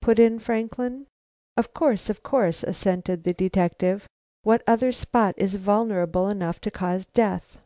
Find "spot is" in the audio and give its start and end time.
4.90-5.56